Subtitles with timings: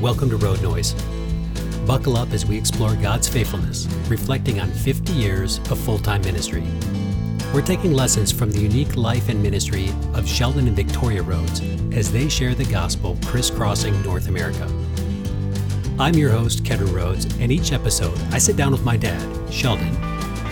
[0.00, 0.94] Welcome to Road Noise.
[1.84, 6.62] Buckle up as we explore God's faithfulness, reflecting on 50 years of full time ministry.
[7.52, 12.12] We're taking lessons from the unique life and ministry of Sheldon and Victoria Rhodes as
[12.12, 14.72] they share the gospel crisscrossing North America.
[15.98, 19.96] I'm your host, Kedra Rhodes, and each episode I sit down with my dad, Sheldon,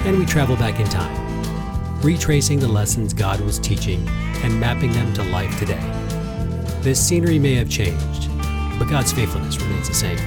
[0.05, 4.09] and we travel back in time, retracing the lessons God was teaching
[4.43, 5.79] and mapping them to life today.
[6.81, 8.26] This scenery may have changed,
[8.79, 10.19] but God's faithfulness remains the same.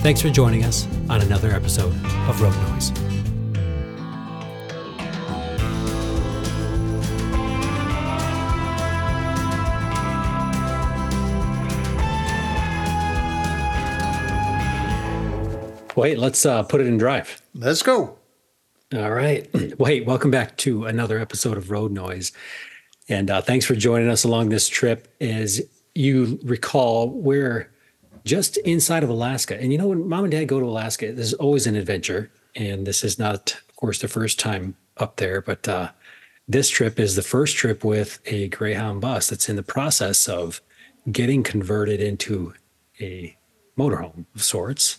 [0.00, 1.94] Thanks for joining us on another episode
[2.28, 2.92] of Road Noise.
[15.96, 17.40] Wait, let's uh, put it in drive.
[17.54, 18.18] Let's go.
[18.94, 19.48] All right.
[19.78, 22.32] Wait, welcome back to another episode of Road Noise.
[23.08, 25.08] And uh, thanks for joining us along this trip.
[25.20, 25.62] As
[25.96, 27.72] you recall, we're
[28.24, 29.58] just inside of Alaska.
[29.60, 32.30] And you know, when mom and dad go to Alaska, there's always an adventure.
[32.54, 35.90] And this is not, of course, the first time up there, but uh,
[36.48, 40.60] this trip is the first trip with a Greyhound bus that's in the process of
[41.10, 42.54] getting converted into
[43.00, 43.36] a
[43.78, 44.98] motorhome of sorts.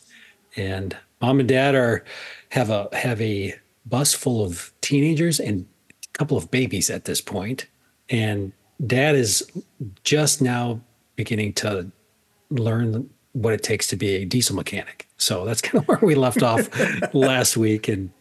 [0.55, 2.03] And mom and dad are
[2.49, 7.21] have a have a bus full of teenagers and a couple of babies at this
[7.21, 7.67] point.
[8.09, 8.53] And
[8.85, 9.49] dad is
[10.03, 10.81] just now
[11.15, 11.91] beginning to
[12.49, 15.07] learn what it takes to be a diesel mechanic.
[15.17, 16.69] So that's kind of where we left off
[17.13, 18.11] last week and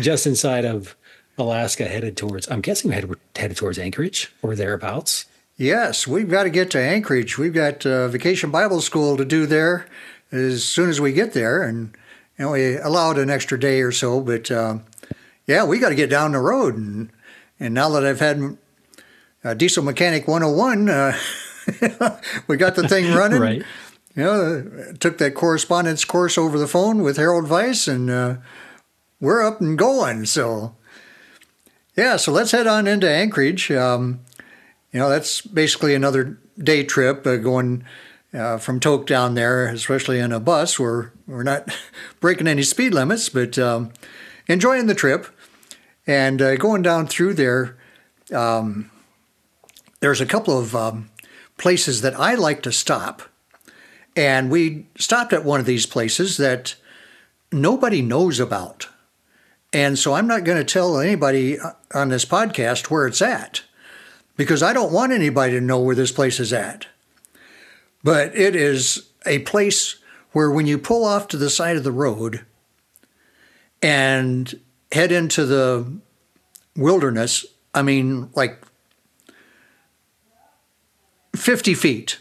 [0.00, 0.96] just inside of
[1.38, 5.26] Alaska headed towards I'm guessing we headed, headed towards Anchorage or thereabouts.
[5.56, 7.38] Yes, we've got to get to Anchorage.
[7.38, 9.86] We've got uh, vacation Bible school to do there
[10.30, 11.94] as soon as we get there, and
[12.38, 14.20] you know we allowed an extra day or so.
[14.20, 14.78] But uh,
[15.46, 17.10] yeah, we got to get down the road, and
[17.60, 18.56] and now that I've had
[19.44, 21.18] uh, Diesel Mechanic 101, uh,
[22.46, 23.40] we got the thing running.
[23.40, 23.62] right.
[24.14, 28.36] You know, took that correspondence course over the phone with Harold Weiss, and uh,
[29.20, 30.26] we're up and going.
[30.26, 30.76] So
[31.96, 33.70] yeah, so let's head on into Anchorage.
[33.70, 34.20] Um,
[34.92, 37.84] you know, that's basically another day trip uh, going
[38.34, 40.78] uh, from Tok down there, especially in a bus.
[40.78, 41.68] We're we're not
[42.20, 43.92] breaking any speed limits, but um,
[44.46, 45.26] enjoying the trip
[46.06, 47.76] and uh, going down through there.
[48.32, 48.90] Um,
[50.02, 51.10] there's a couple of um,
[51.56, 53.22] places that I like to stop,
[54.16, 56.74] and we stopped at one of these places that
[57.52, 58.88] nobody knows about.
[59.72, 61.56] And so I'm not going to tell anybody
[61.94, 63.62] on this podcast where it's at
[64.36, 66.88] because I don't want anybody to know where this place is at.
[68.02, 70.00] But it is a place
[70.32, 72.44] where when you pull off to the side of the road
[73.80, 74.58] and
[74.90, 75.92] head into the
[76.76, 78.60] wilderness, I mean, like
[81.42, 82.18] 50 feet,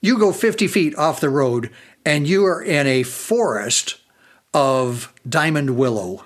[0.00, 1.70] you go 50 feet off the road
[2.04, 4.00] and you are in a forest
[4.54, 6.24] of diamond willow.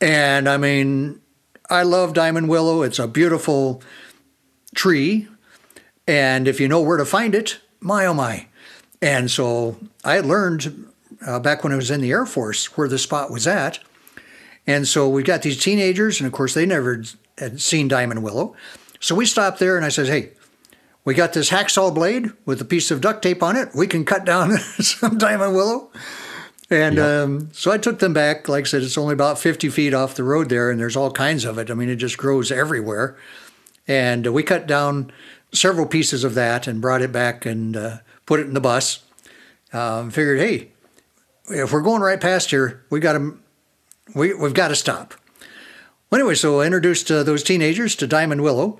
[0.00, 1.20] And I mean,
[1.70, 2.82] I love diamond willow.
[2.82, 3.82] It's a beautiful
[4.74, 5.28] tree.
[6.06, 8.48] And if you know where to find it, my oh my.
[9.00, 10.88] And so I had learned
[11.24, 13.78] uh, back when I was in the Air Force where the spot was at.
[14.66, 17.02] And so we got these teenagers, and of course, they never
[17.38, 18.54] had seen diamond willow.
[19.00, 20.32] So we stopped there and I said, hey,
[21.08, 23.70] we got this hacksaw blade with a piece of duct tape on it.
[23.74, 25.90] We can cut down some diamond willow.
[26.68, 27.06] And yep.
[27.06, 28.46] um, so I took them back.
[28.46, 31.10] Like I said, it's only about 50 feet off the road there, and there's all
[31.10, 31.70] kinds of it.
[31.70, 33.16] I mean, it just grows everywhere.
[33.86, 35.10] And uh, we cut down
[35.50, 39.02] several pieces of that and brought it back and uh, put it in the bus.
[39.72, 40.72] Um, figured, hey,
[41.48, 43.38] if we're going right past here, we got to,
[44.14, 45.14] we, we've got to stop.
[46.10, 48.78] Well, anyway, so I introduced uh, those teenagers to Diamond Willow,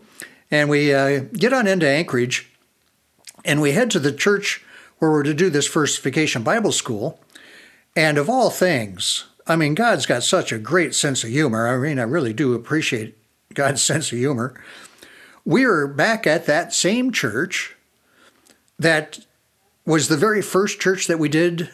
[0.51, 2.51] and we uh, get on into Anchorage,
[3.45, 4.65] and we head to the church
[4.99, 7.21] where we're to do this first vacation Bible school.
[7.95, 11.69] And of all things, I mean, God's got such a great sense of humor.
[11.69, 13.17] I mean, I really do appreciate
[13.55, 14.61] God's sense of humor.
[15.45, 17.75] We are back at that same church
[18.79, 19.21] that
[19.87, 21.71] was the very first church that we did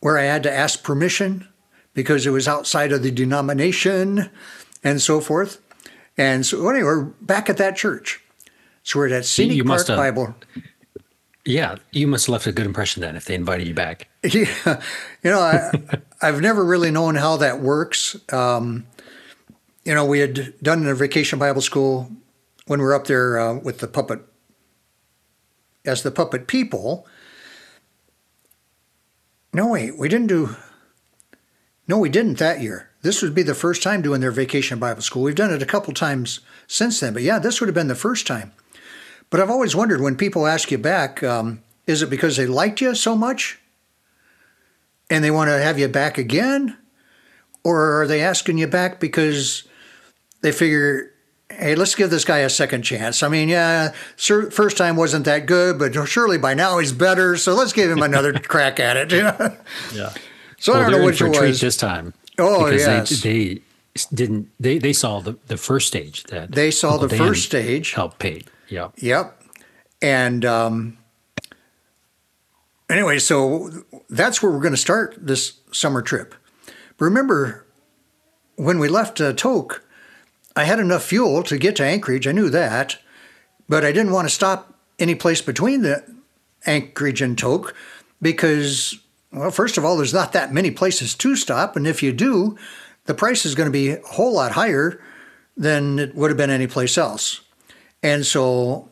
[0.00, 1.46] where I had to ask permission
[1.94, 4.30] because it was outside of the denomination
[4.82, 5.60] and so forth.
[6.18, 8.20] And so, anyway, we're back at that church.
[8.82, 10.34] So we're at Scenic you Park Bible.
[11.44, 14.08] Yeah, you must have left a good impression then if they invited you back.
[14.24, 14.82] Yeah,
[15.22, 15.70] you know, I,
[16.22, 18.16] I've never really known how that works.
[18.32, 18.86] Um,
[19.84, 22.10] you know, we had done a vacation Bible school
[22.66, 24.20] when we were up there uh, with the puppet,
[25.84, 27.06] as the puppet people.
[29.54, 30.56] No, wait, we didn't do.
[31.86, 32.87] No, we didn't that year.
[33.02, 35.22] This would be the first time doing their vacation Bible school.
[35.22, 37.94] We've done it a couple times since then, but yeah, this would have been the
[37.94, 38.52] first time.
[39.30, 42.80] But I've always wondered when people ask you back, um, Is it because they liked
[42.80, 43.58] you so much
[45.10, 46.76] and they want to have you back again?
[47.64, 49.64] Or are they asking you back because
[50.40, 51.12] they figure,
[51.50, 53.22] hey, let's give this guy a second chance?
[53.22, 57.36] I mean, yeah, first time wasn't that good, but surely by now he's better.
[57.36, 59.12] So let's give him another crack at it.
[59.12, 60.12] yeah.
[60.58, 61.60] So well, I don't know which it was.
[61.60, 62.14] this time.
[62.38, 63.22] Oh, yes.
[63.22, 63.62] They, they,
[64.14, 67.44] didn't they they saw the, the first stage that they saw Uncle the Dan first
[67.44, 68.42] stage Help pay.
[68.68, 68.92] Yep.
[68.98, 69.42] Yep.
[70.00, 70.98] And um,
[72.88, 73.70] anyway, so
[74.08, 76.34] that's where we're going to start this summer trip.
[77.00, 77.66] Remember,
[78.56, 79.82] when we left uh, Tok,
[80.54, 82.26] I had enough fuel to get to Anchorage.
[82.26, 82.98] I knew that,
[83.68, 86.04] but I didn't want to stop any place between the
[86.66, 87.74] Anchorage and Tok
[88.20, 88.98] because,
[89.32, 92.56] well, first of all, there's not that many places to stop, and if you do,
[93.04, 95.00] the price is going to be a whole lot higher
[95.56, 97.40] than it would have been anyplace else.
[98.02, 98.88] And so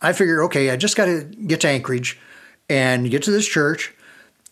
[0.00, 2.18] I figured, okay, I just got to get to Anchorage
[2.68, 3.92] and get to this church,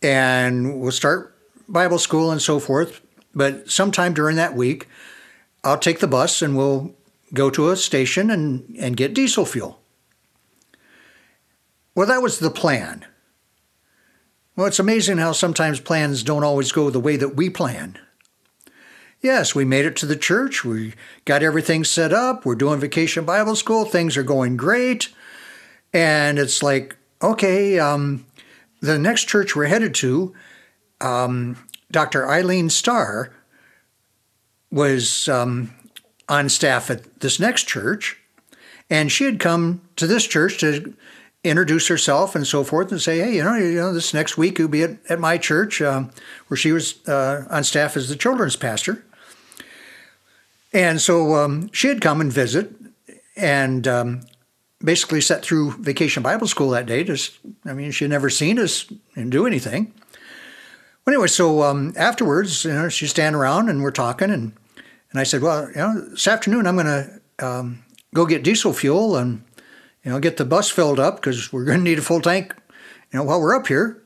[0.03, 1.37] and we'll start
[1.69, 3.01] Bible school and so forth.
[3.35, 4.89] But sometime during that week,
[5.63, 6.95] I'll take the bus and we'll
[7.33, 9.81] go to a station and, and get diesel fuel.
[11.95, 13.05] Well, that was the plan.
[14.57, 17.99] Well, it's amazing how sometimes plans don't always go the way that we plan.
[19.23, 20.65] Yes, we made it to the church.
[20.65, 20.95] We
[21.25, 22.45] got everything set up.
[22.45, 23.85] We're doing vacation Bible school.
[23.85, 25.11] Things are going great.
[25.93, 28.25] And it's like, okay, um,
[28.81, 30.35] the next church we're headed to,
[31.01, 31.57] um,
[31.91, 32.29] Dr.
[32.29, 33.33] Eileen Starr
[34.71, 35.75] was um,
[36.29, 38.19] on staff at this next church.
[38.89, 40.95] And she had come to this church to
[41.43, 44.59] introduce herself and so forth and say, hey, you know, you know this next week
[44.59, 46.11] you'll be at, at my church um,
[46.49, 49.05] where she was uh, on staff as the children's pastor.
[50.73, 52.73] And so um, she had come and visit
[53.37, 54.21] and um,
[54.85, 57.05] basically sat through Vacation Bible School that day.
[57.05, 58.87] Just, I mean, she had never seen us
[59.17, 59.93] and do anything.
[61.05, 64.53] Well, anyway, so um, afterwards, you know, she's standing around and we're talking, and
[65.11, 67.83] and I said, well, you know, this afternoon I'm going to um,
[68.15, 69.43] go get diesel fuel and
[70.05, 72.55] you know get the bus filled up because we're going to need a full tank,
[73.13, 74.03] you know, while we're up here.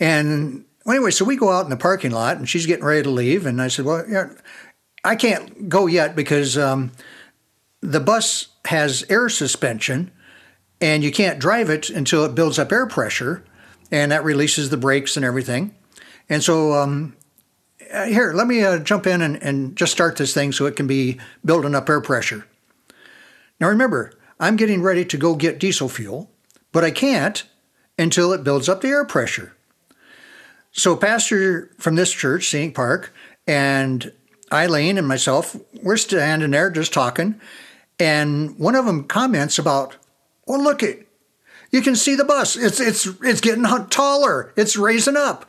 [0.00, 3.02] And well, anyway, so we go out in the parking lot, and she's getting ready
[3.02, 4.30] to leave, and I said, well, yeah,
[5.04, 6.92] I can't go yet because um,
[7.80, 10.10] the bus has air suspension
[10.80, 13.44] and you can't drive it until it builds up air pressure
[13.90, 15.74] and that releases the brakes and everything.
[16.28, 17.16] And so, um,
[17.92, 20.76] uh, here, let me uh, jump in and, and just start this thing so it
[20.76, 22.46] can be building up air pressure.
[23.60, 26.30] Now, remember, I'm getting ready to go get diesel fuel,
[26.72, 27.44] but I can't
[27.98, 29.54] until it builds up the air pressure.
[30.70, 33.12] So, pastor from this church, Scenic Park,
[33.46, 34.12] and
[34.52, 37.40] Eileen and myself, we're standing there just talking,
[37.98, 39.96] and one of them comments about,
[40.46, 41.08] "Well, look it,
[41.72, 42.56] you can see the bus.
[42.56, 44.52] It's it's it's getting taller.
[44.56, 45.48] It's raising up."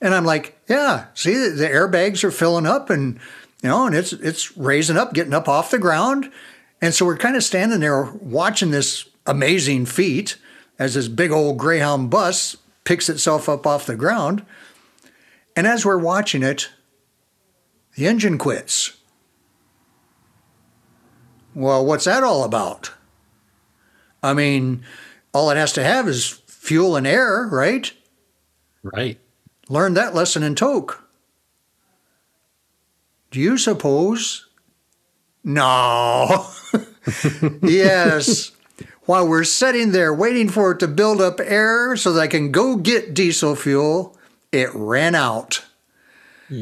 [0.00, 3.18] And I'm like, "Yeah, see, the airbags are filling up, and
[3.62, 6.30] you know, and it's it's raising up, getting up off the ground."
[6.80, 10.36] And so we're kind of standing there watching this amazing feat
[10.78, 14.44] as this big old Greyhound bus picks itself up off the ground.
[15.54, 16.70] And as we're watching it,
[17.96, 18.96] the engine quits.
[21.54, 22.92] Well, what's that all about?
[24.22, 24.84] I mean,
[25.32, 27.92] all it has to have is fuel and air, right?
[28.82, 29.18] Right.
[29.68, 31.04] Learned that lesson in Tok.
[33.30, 34.46] Do you suppose?
[35.42, 36.46] No.
[37.62, 38.52] yes.
[39.04, 42.52] While we're sitting there waiting for it to build up air so that I can
[42.52, 44.16] go get diesel fuel,
[44.52, 45.64] it ran out.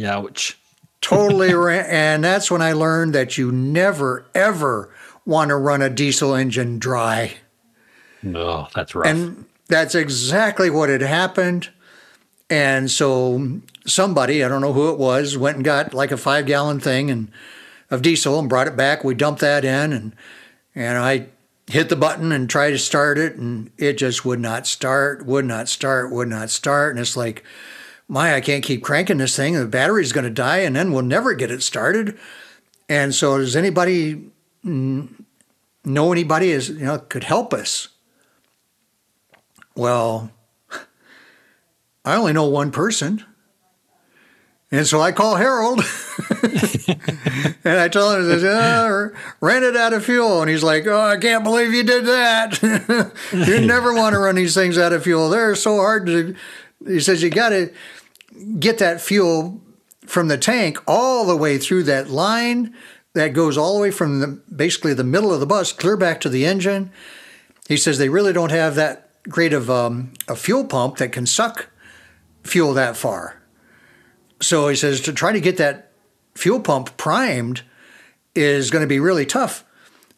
[0.05, 0.59] Ouch
[1.01, 1.85] totally ran.
[1.87, 4.93] and that's when i learned that you never ever
[5.25, 7.35] want to run a diesel engine dry
[8.23, 11.69] no that's right and that's exactly what had happened
[12.51, 16.47] and so somebody i don't know who it was went and got like a five
[16.47, 17.31] gallon thing and
[17.91, 20.15] of diesel and brought it back we dumped that in and
[20.75, 21.27] and i
[21.67, 25.45] hit the button and tried to start it and it just would not start would
[25.45, 27.45] not start would not start and it's like
[28.09, 29.55] my, I can't keep cranking this thing.
[29.55, 32.19] The battery's going to die, and then we'll never get it started.
[32.89, 34.31] And so, does anybody
[34.65, 37.89] know anybody as you know could help us?
[39.77, 40.33] Well,
[42.05, 43.25] I only know one person.
[44.71, 45.81] And so I call Harold
[47.65, 49.11] and I tell him, oh,
[49.41, 50.43] ran it out of fuel.
[50.43, 52.63] And he's like, Oh, I can't believe you did that.
[53.33, 55.31] you never want to run these things out of fuel.
[55.31, 56.35] They're so hard to,
[56.87, 57.73] he says, You got to,
[58.59, 59.61] get that fuel
[60.07, 62.75] from the tank all the way through that line
[63.15, 66.21] that goes all the way from the, basically the middle of the bus clear back
[66.21, 66.91] to the engine.
[67.69, 71.27] He says they really don't have that great of um, a fuel pump that can
[71.27, 71.69] suck
[72.43, 73.38] fuel that far.
[74.41, 75.93] So he says to try to get that
[76.35, 77.63] fuel pump primed
[78.35, 79.65] is going to be really tough.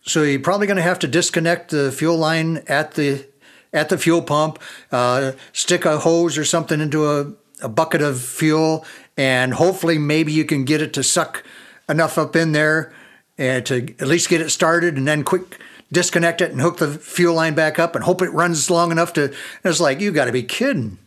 [0.03, 3.27] So you're probably going to have to disconnect the fuel line at the
[3.73, 4.59] at the fuel pump,
[4.91, 8.85] uh, stick a hose or something into a, a bucket of fuel,
[9.17, 11.45] and hopefully maybe you can get it to suck
[11.89, 12.93] enough up in there
[13.39, 15.61] and to at least get it started, and then quick
[15.93, 19.13] disconnect it and hook the fuel line back up and hope it runs long enough
[19.13, 19.33] to.
[19.65, 20.99] it's like you got to be kidding.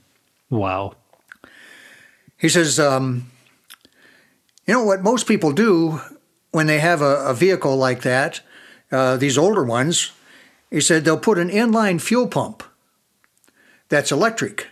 [0.50, 0.96] Wow.
[2.44, 3.32] He says, um,
[4.68, 6.02] you know what most people do
[6.52, 8.42] when they have a, a vehicle like that,
[8.92, 10.12] uh, these older ones,
[10.70, 12.62] he said they'll put an inline fuel pump
[13.88, 14.68] that's electric.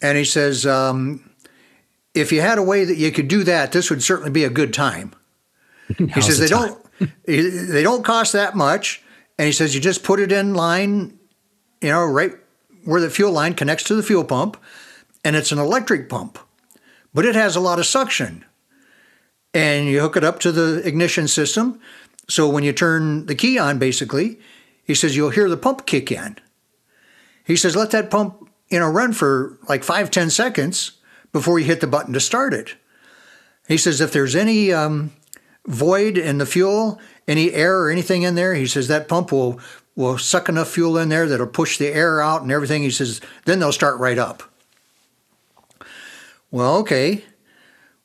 [0.00, 1.28] And he says, um,
[2.14, 4.50] if you had a way that you could do that, this would certainly be a
[4.50, 5.12] good time.
[5.98, 6.76] he says they time?
[6.98, 9.02] don't they don't cost that much,
[9.36, 11.18] and he says you just put it in line,
[11.82, 12.32] you know, right
[12.84, 14.56] where the fuel line connects to the fuel pump,
[15.28, 16.38] and it's an electric pump,
[17.12, 18.46] but it has a lot of suction,
[19.52, 21.78] and you hook it up to the ignition system.
[22.30, 24.40] So when you turn the key on, basically,
[24.82, 26.38] he says you'll hear the pump kick in.
[27.44, 30.92] He says let that pump you know run for like five ten seconds
[31.30, 32.76] before you hit the button to start it.
[33.68, 35.12] He says if there's any um,
[35.66, 39.60] void in the fuel, any air or anything in there, he says that pump will
[39.94, 42.82] will suck enough fuel in there that'll push the air out and everything.
[42.82, 44.42] He says then they'll start right up.
[46.50, 47.24] Well, okay.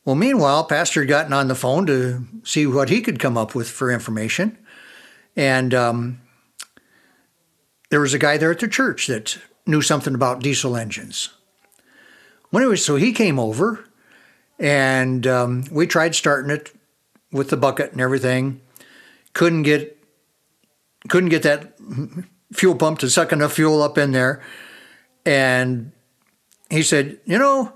[0.05, 3.55] Well, meanwhile, Pastor had gotten on the phone to see what he could come up
[3.55, 4.57] with for information,
[5.35, 6.21] and um,
[7.89, 11.29] there was a guy there at the church that knew something about diesel engines.
[12.51, 13.85] Well, anyway, so he came over,
[14.59, 16.73] and um, we tried starting it
[17.31, 18.62] with the bucket and everything.
[19.33, 19.97] Couldn't get
[21.09, 21.73] couldn't get that
[22.53, 24.41] fuel pump to suck enough fuel up in there.
[25.25, 25.91] And
[26.69, 27.73] he said, you know,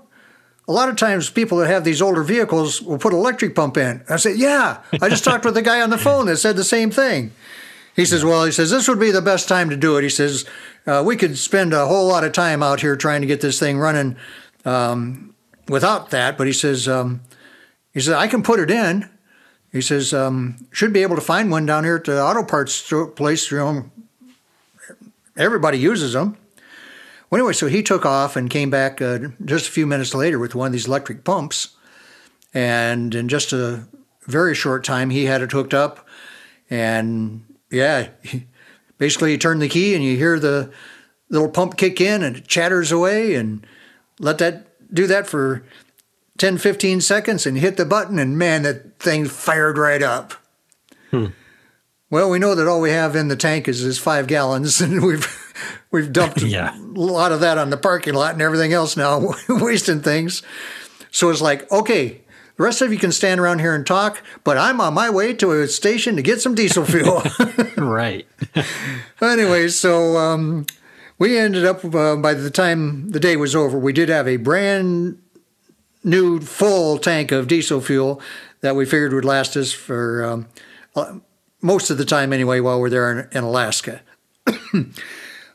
[0.68, 4.04] a lot of times people that have these older vehicles will put electric pump in.
[4.08, 6.64] I said, yeah, I just talked with the guy on the phone that said the
[6.64, 7.32] same thing.
[7.96, 10.02] He says, well, he says, this would be the best time to do it.
[10.02, 10.44] He says,
[10.86, 13.58] uh, we could spend a whole lot of time out here trying to get this
[13.58, 14.16] thing running
[14.64, 15.34] um,
[15.68, 16.36] without that.
[16.38, 17.22] But he says, um,
[17.92, 19.08] he says, I can put it in.
[19.72, 22.92] He says, um, should be able to find one down here at the auto parts
[23.16, 23.50] place.
[23.50, 23.90] You know,
[25.36, 26.36] everybody uses them.
[27.30, 30.38] Well, anyway, so he took off and came back uh, just a few minutes later
[30.38, 31.76] with one of these electric pumps.
[32.54, 33.86] And in just a
[34.22, 36.06] very short time, he had it hooked up.
[36.70, 38.08] And yeah,
[38.98, 40.70] basically you turn the key and you hear the
[41.28, 43.66] little pump kick in and it chatters away and
[44.18, 45.64] let that do that for
[46.38, 50.34] 10, 15 seconds and hit the button, and man, that thing fired right up.
[51.10, 51.26] Hmm.
[52.10, 55.04] Well, we know that all we have in the tank is, is five gallons, and
[55.04, 55.47] we've
[55.90, 56.76] we've dumped yeah.
[56.76, 60.42] a lot of that on the parking lot and everything else now, wasting things.
[61.10, 62.20] So it's like, okay,
[62.56, 65.32] the rest of you can stand around here and talk, but I'm on my way
[65.34, 67.22] to a station to get some diesel fuel.
[67.76, 68.26] right.
[69.20, 70.66] anyway, so um,
[71.18, 74.36] we ended up uh, by the time the day was over, we did have a
[74.36, 75.20] brand
[76.04, 78.20] new full tank of diesel fuel
[78.60, 80.48] that we figured would last us for um,
[80.96, 81.18] uh,
[81.60, 84.00] most of the time anyway while we're there in, in Alaska.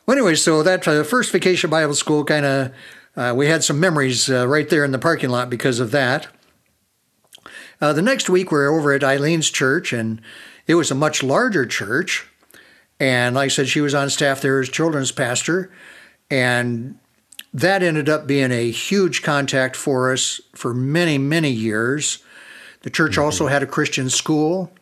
[0.06, 2.72] well, anyway, so that uh, first vacation Bible school kind of
[3.16, 6.28] uh, we had some memories uh, right there in the parking lot because of that.
[7.80, 10.20] Uh, the next week we we're over at Eileen's church, and
[10.66, 12.26] it was a much larger church.
[13.00, 15.72] And like I said, she was on staff there as children's pastor,
[16.30, 16.98] and
[17.52, 22.22] that ended up being a huge contact for us for many, many years.
[22.82, 23.22] The church mm-hmm.
[23.22, 24.72] also had a Christian school,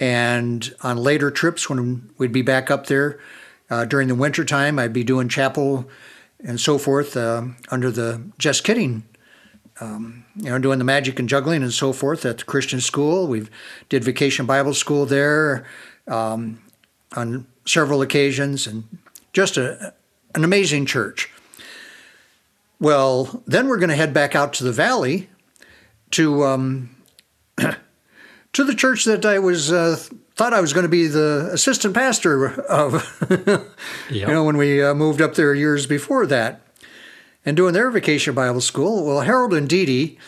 [0.00, 3.20] and on later trips when we'd be back up there
[3.70, 5.88] uh, during the winter time, I'd be doing chapel
[6.40, 9.04] and so forth uh, under the Just Kidding,
[9.80, 13.26] um, you know, doing the magic and juggling and so forth at the Christian school.
[13.26, 13.48] We
[13.88, 15.66] did vacation Bible school there
[16.06, 16.62] um,
[17.16, 18.84] on several occasions, and
[19.32, 19.94] just a,
[20.34, 21.30] an amazing church.
[22.78, 25.28] Well, then we're going to head back out to the valley
[26.12, 26.90] to um,
[27.56, 29.98] to the church that I was uh,
[30.36, 33.26] thought I was going to be the assistant pastor of.
[33.30, 33.66] yep.
[34.10, 36.60] You know, when we uh, moved up there years before that,
[37.44, 39.06] and doing their vacation Bible school.
[39.06, 40.18] Well, Harold and Dee Dee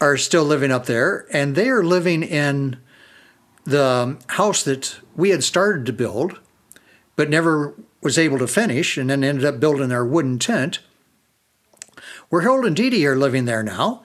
[0.00, 2.78] are still living up there, and they are living in
[3.64, 6.40] the house that we had started to build,
[7.14, 10.80] but never was able to finish, and then ended up building our wooden tent
[12.28, 14.02] where Harold and Dee Dee are living there now.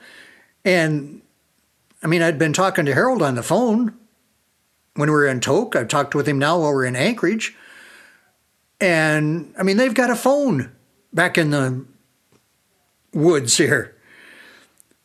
[0.64, 1.22] And
[2.02, 3.96] I mean, I'd been talking to Harold on the phone
[4.94, 5.76] when we were in Tok.
[5.76, 7.54] I've talked with him now while we're in Anchorage.
[8.80, 10.72] And I mean, they've got a phone
[11.12, 11.84] back in the
[13.12, 13.96] woods here.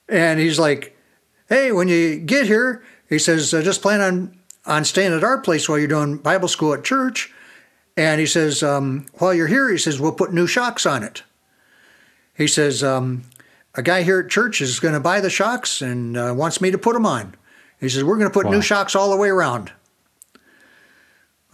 [0.09, 0.97] And he's like,
[1.49, 5.67] hey, when you get here, he says, just plan on, on staying at our place
[5.67, 7.31] while you're doing Bible school at church.
[7.95, 11.23] And he says, um, while you're here, he says, we'll put new shocks on it.
[12.35, 13.23] He says, um,
[13.75, 16.71] a guy here at church is going to buy the shocks and uh, wants me
[16.71, 17.35] to put them on.
[17.79, 18.53] He says, we're going to put wow.
[18.53, 19.71] new shocks all the way around.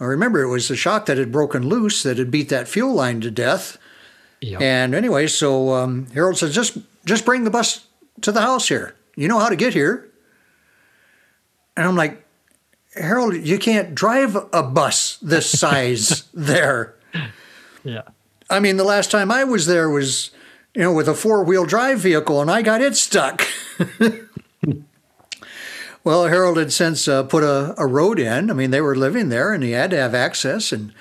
[0.00, 2.94] I remember it was the shock that had broken loose that had beat that fuel
[2.94, 3.78] line to death.
[4.40, 4.60] Yep.
[4.60, 7.86] And anyway, so um, Harold says, just just bring the bus
[8.22, 8.94] to the house here.
[9.16, 10.10] You know how to get here.
[11.76, 12.24] And I'm like,
[12.94, 16.94] Harold, you can't drive a bus this size there.
[17.82, 18.02] Yeah.
[18.50, 20.30] I mean, the last time I was there was,
[20.74, 23.46] you know, with a four wheel drive vehicle and I got it stuck.
[26.04, 28.50] well, Harold had since uh, put a, a road in.
[28.50, 30.92] I mean, they were living there and he had to have access and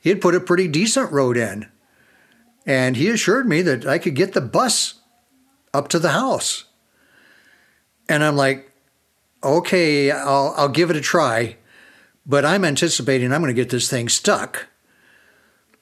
[0.00, 1.68] he had put a pretty decent road in.
[2.66, 4.94] And he assured me that I could get the bus
[5.72, 6.64] up to the house.
[8.08, 8.70] And I'm like,
[9.42, 11.56] okay, I'll, I'll give it a try,
[12.26, 14.66] but I'm anticipating I'm going to get this thing stuck.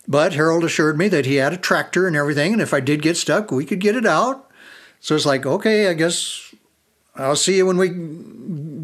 [0.07, 3.03] But Harold assured me that he had a tractor and everything, and if I did
[3.03, 4.49] get stuck, we could get it out.
[5.01, 6.55] So it's like, okay, I guess
[7.17, 7.89] I'll see you when we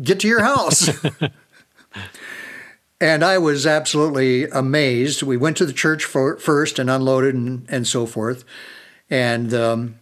[0.03, 0.91] get to your house.
[3.01, 5.23] and I was absolutely amazed.
[5.23, 8.45] We went to the church for, first and unloaded and, and so forth.
[9.11, 9.97] And um,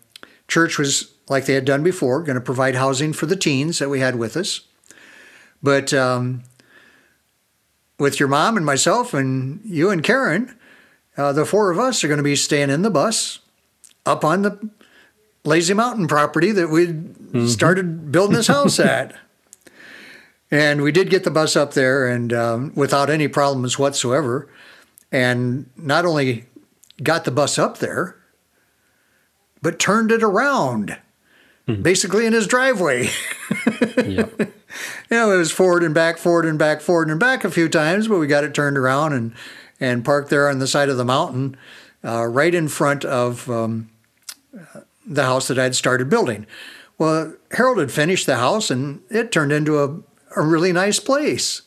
[0.48, 3.88] church was like they had done before, going to provide housing for the teens that
[3.88, 4.62] we had with us.
[5.62, 6.42] But um,
[7.98, 10.56] with your mom and myself and you and Karen,
[11.16, 13.40] uh, the four of us are going to be staying in the bus
[14.06, 14.70] up on the
[15.44, 17.46] Lazy Mountain property that we mm-hmm.
[17.46, 19.14] started building this house at.
[20.50, 24.48] And we did get the bus up there and um, without any problems whatsoever.
[25.12, 26.46] And not only
[27.02, 28.16] got the bus up there,
[29.62, 30.98] but turned it around
[31.66, 31.82] hmm.
[31.82, 33.10] basically in his driveway.
[33.96, 34.32] yep.
[34.38, 37.68] You know, it was forward and back, forward and back, forward and back a few
[37.68, 39.34] times, but we got it turned around and
[39.82, 41.56] and parked there on the side of the mountain,
[42.04, 43.88] uh, right in front of um,
[45.10, 46.46] the house that I'd started building.
[46.96, 50.00] Well, Harold had finished the house, and it turned into a,
[50.36, 51.62] a really nice place.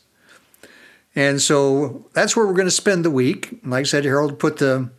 [1.16, 3.60] And so that's where we're going to spend the week.
[3.64, 4.90] Like I said, Harold put the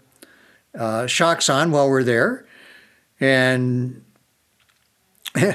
[0.78, 2.46] uh, shocks on while we're there.
[3.18, 4.04] And
[5.40, 5.54] all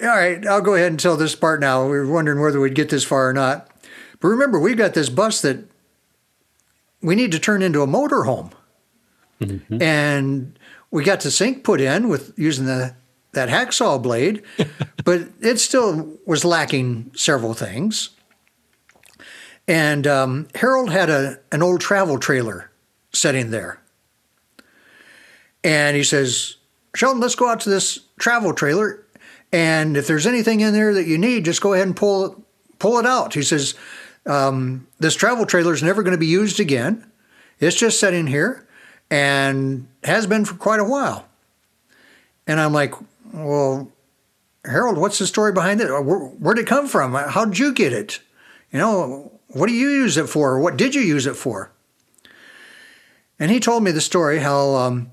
[0.00, 1.84] right, I'll go ahead and tell this part now.
[1.84, 3.70] We were wondering whether we'd get this far or not.
[4.20, 5.68] But remember, we've got this bus that
[7.00, 8.52] we need to turn into a motorhome.
[9.40, 9.82] Mm-hmm.
[9.82, 10.58] And
[10.92, 12.94] we got the sink put in with using the
[13.32, 14.42] that hacksaw blade,
[15.04, 18.10] but it still was lacking several things.
[19.66, 22.70] And um, Harold had a an old travel trailer
[23.12, 23.80] sitting there,
[25.64, 26.56] and he says,
[26.94, 29.02] "Sheldon, let's go out to this travel trailer
[29.52, 32.42] and if there's anything in there that you need, just go ahead and pull
[32.78, 33.34] pull it out.
[33.34, 33.74] He says,
[34.26, 37.08] um, this travel trailer is never going to be used again.
[37.60, 38.66] It's just sitting here
[39.12, 41.28] and has been for quite a while.
[42.46, 42.94] And I'm like,
[43.34, 43.92] well,
[44.64, 45.90] Harold, what's the story behind it?
[45.90, 47.12] Where, where'd it come from?
[47.12, 48.20] How did you get it?
[48.72, 50.58] You know, what do you use it for?
[50.58, 51.70] What did you use it for?
[53.38, 55.10] And he told me the story how um,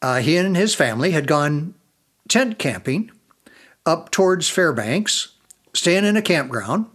[0.00, 1.74] uh, he and his family had gone
[2.28, 3.10] tent camping
[3.84, 5.32] up towards Fairbanks,
[5.74, 6.86] staying in a campground.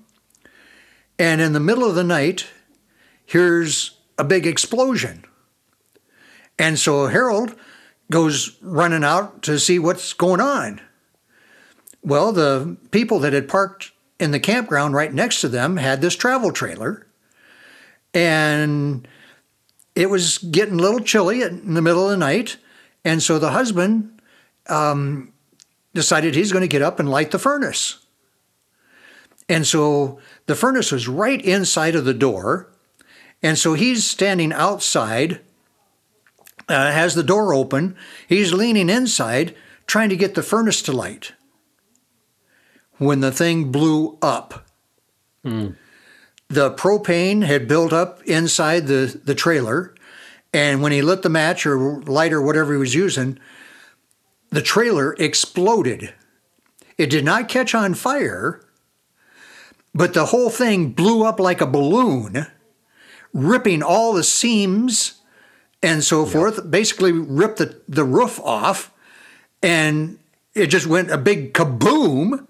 [1.19, 2.47] And in the middle of the night,
[3.25, 5.25] here's a big explosion.
[6.61, 7.55] And so Harold
[8.11, 10.79] goes running out to see what's going on.
[12.03, 16.15] Well, the people that had parked in the campground right next to them had this
[16.15, 17.07] travel trailer.
[18.13, 19.07] And
[19.95, 22.57] it was getting a little chilly in the middle of the night.
[23.03, 24.21] And so the husband
[24.67, 25.33] um,
[25.95, 28.05] decided he's going to get up and light the furnace.
[29.49, 32.71] And so the furnace was right inside of the door.
[33.41, 35.41] And so he's standing outside,
[36.67, 37.95] uh, has the door open.
[38.27, 39.55] He's leaning inside,
[39.87, 41.33] trying to get the furnace to light.
[42.97, 44.67] When the thing blew up,
[45.43, 45.75] mm.
[46.47, 49.95] the propane had built up inside the, the trailer.
[50.53, 53.39] And when he lit the match or light or whatever he was using,
[54.49, 56.13] the trailer exploded.
[56.97, 58.61] It did not catch on fire,
[59.93, 62.47] but the whole thing blew up like a balloon,
[63.33, 65.20] ripping all the seams
[65.83, 66.33] and so yep.
[66.33, 68.91] forth, basically ripped the, the roof off,
[69.63, 70.19] and
[70.53, 72.47] it just went a big kaboom,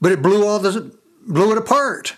[0.00, 0.94] but it blew all the
[1.26, 2.16] blew it apart.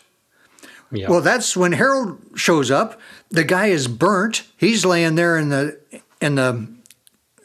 [0.90, 1.08] Yeah.
[1.10, 3.00] Well, that's when Harold shows up.
[3.30, 4.44] The guy is burnt.
[4.56, 5.78] He's laying there in the
[6.20, 6.68] in the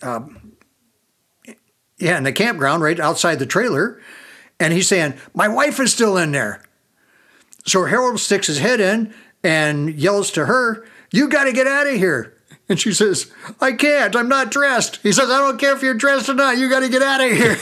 [0.02, 0.22] uh,
[1.98, 4.00] yeah in the campground right outside the trailer,
[4.60, 6.62] and he's saying, "My wife is still in there."
[7.66, 11.88] So Harold sticks his head in and yells to her, "You got to get out
[11.88, 12.39] of here!"
[12.70, 14.16] And she says, I can't.
[14.16, 14.98] I'm not dressed.
[14.98, 16.60] He says, I don't care if you're dressed or not.
[16.60, 17.56] You got to get out of here.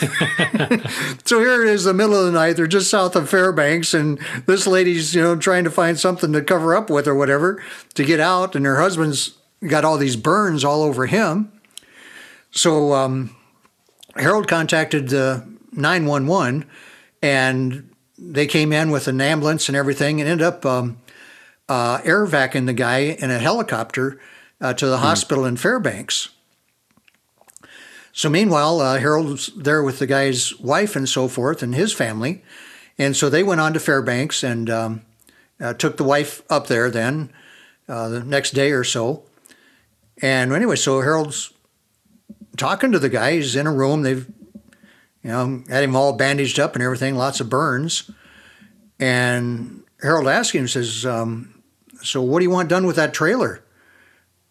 [1.26, 2.58] so here it is, the middle of the night.
[2.58, 6.42] They're just south of Fairbanks, and this lady's, you know, trying to find something to
[6.42, 8.54] cover up with or whatever to get out.
[8.54, 11.54] And her husband's got all these burns all over him.
[12.52, 13.34] So um,
[14.18, 16.66] Harold contacted the 911,
[17.22, 20.98] and they came in with an ambulance and everything, and ended up um,
[21.70, 24.20] uh, air vacuuming the guy in a helicopter
[24.62, 25.02] uh, to the mm.
[25.02, 26.30] hospital in Fairbanks.
[28.12, 32.44] So meanwhile, uh, Harold's there with the guy's wife and so forth and his family,
[32.98, 35.02] and so they went on to Fairbanks and um,
[35.62, 37.32] uh, took the wife up there then
[37.88, 39.24] uh, the next day or so.
[40.22, 41.54] And anyway, so Harold's
[42.58, 43.34] talking to the guy.
[43.34, 44.02] He's in a room.
[44.02, 44.28] They've
[45.24, 48.10] you know had him all bandaged up and everything, lots of burns.
[49.00, 51.62] And Harold asks him, says, um,
[52.02, 53.64] "So what do you want done with that trailer?"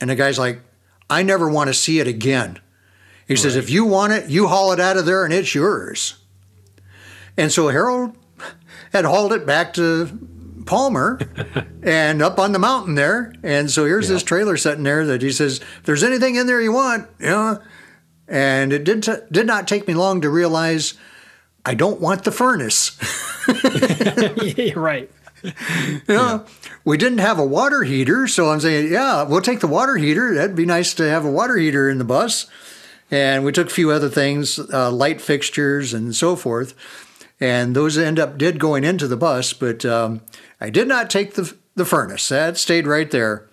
[0.00, 0.60] And the guy's like,
[1.08, 2.58] I never want to see it again.
[3.26, 3.38] He right.
[3.38, 6.16] says, if you want it, you haul it out of there and it's yours.
[7.36, 8.16] And so Harold
[8.92, 10.18] had hauled it back to
[10.64, 11.20] Palmer
[11.82, 13.34] and up on the mountain there.
[13.42, 14.14] And so here's yeah.
[14.14, 17.26] this trailer sitting there that he says, if there's anything in there you want, you
[17.26, 17.62] know.
[18.28, 20.94] And it did, t- did not take me long to realize
[21.64, 22.96] I don't want the furnace.
[24.56, 25.10] yeah, right.
[26.08, 26.40] yeah.
[26.84, 30.34] we didn't have a water heater, so I'm saying, yeah, we'll take the water heater.
[30.34, 32.46] That'd be nice to have a water heater in the bus.
[33.10, 36.74] And we took a few other things, uh, light fixtures and so forth.
[37.38, 40.22] And those end up did going into the bus, but um,
[40.60, 42.28] I did not take the, the furnace.
[42.28, 43.46] That stayed right there.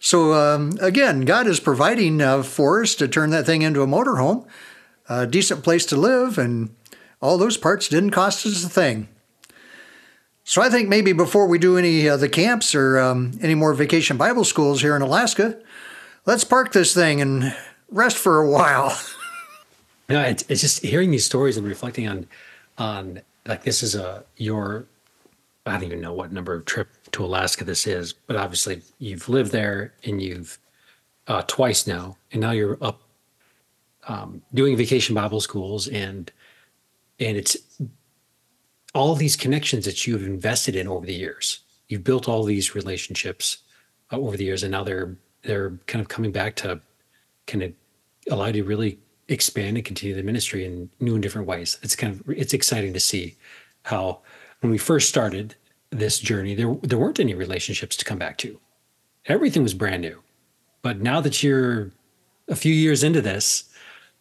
[0.00, 3.86] So um, again, God is providing uh, for us to turn that thing into a
[3.86, 4.46] motorhome,
[5.08, 6.74] a decent place to live, and
[7.22, 9.08] all those parts didn't cost us a thing.
[10.44, 13.72] So I think maybe before we do any of the camps or um, any more
[13.72, 15.58] vacation Bible schools here in Alaska,
[16.26, 17.56] let's park this thing and
[17.90, 18.96] rest for a while.
[20.10, 22.26] no, it's, it's just hearing these stories and reflecting on
[22.76, 24.84] on like this is a your
[25.64, 29.30] I don't even know what number of trip to Alaska this is, but obviously you've
[29.30, 30.58] lived there and you've
[31.26, 33.00] uh, twice now, and now you're up
[34.08, 36.30] um, doing vacation Bible schools and
[37.18, 37.56] and it's
[38.94, 41.60] all these connections that you've invested in over the years.
[41.88, 43.58] You've built all these relationships
[44.12, 46.80] uh, over the years, and now they're they're kind of coming back to
[47.46, 47.72] kind of
[48.30, 51.78] allow you to really expand and continue the ministry in new and different ways.
[51.82, 53.36] It's kind of it's exciting to see
[53.82, 54.20] how
[54.60, 55.54] when we first started
[55.90, 58.58] this journey, there there weren't any relationships to come back to.
[59.26, 60.22] Everything was brand new,
[60.82, 61.90] but now that you're
[62.48, 63.64] a few years into this,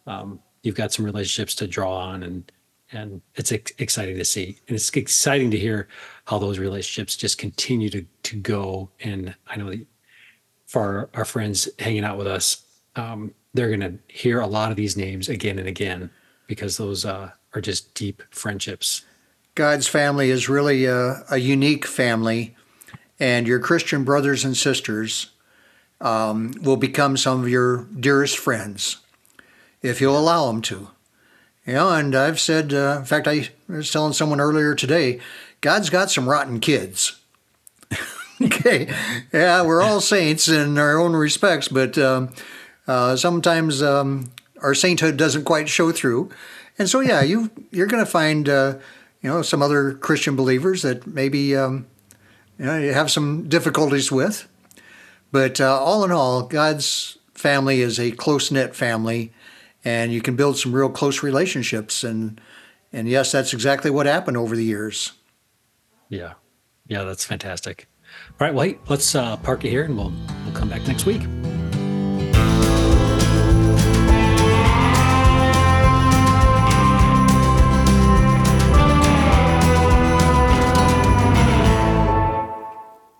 [0.07, 2.51] um, you've got some relationships to draw on and
[2.93, 4.59] and it's ex- exciting to see.
[4.67, 5.87] And it's exciting to hear
[6.25, 8.89] how those relationships just continue to to go.
[9.01, 9.85] And i know that
[10.65, 12.63] for our, our friends hanging out with us
[12.95, 16.09] um, they're going to hear a lot of these names again and again
[16.47, 19.05] because those uh, are just deep friendships.
[19.55, 22.55] God's family is really a, a unique family
[23.19, 25.31] and your christian brothers and sisters
[26.01, 28.97] um, will become some of your dearest friends
[29.83, 30.89] if you'll allow them to
[31.65, 35.19] yeah, and I've said, uh, in fact, I was telling someone earlier today,
[35.61, 37.19] God's got some rotten kids.
[38.41, 38.93] okay,
[39.31, 42.33] yeah, we're all saints in our own respects, but um,
[42.85, 46.29] uh, sometimes um, our sainthood doesn't quite show through.
[46.77, 48.75] And so, yeah, you you're going to find, uh,
[49.21, 51.85] you know, some other Christian believers that maybe um,
[52.59, 54.49] you know you have some difficulties with.
[55.31, 59.31] But uh, all in all, God's family is a close knit family
[59.83, 62.03] and you can build some real close relationships.
[62.03, 62.39] And
[62.91, 65.13] and yes, that's exactly what happened over the years.
[66.09, 66.33] Yeah,
[66.87, 67.87] yeah, that's fantastic.
[68.39, 70.13] All right, well, hey, let's uh, park it here, and we'll
[70.45, 71.21] we'll come back next week.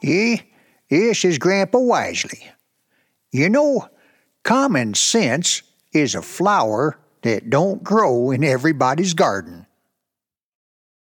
[0.04, 0.36] Yeah,
[0.90, 2.52] this is Grandpa Wisely.
[3.32, 3.88] You know,
[4.44, 9.63] common sense is a flower that don't grow in everybody's garden.